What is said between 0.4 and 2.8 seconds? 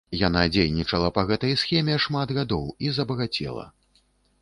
дзейнічала па гэтай схеме шмат гадоў